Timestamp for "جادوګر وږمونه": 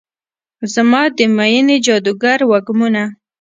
1.85-3.03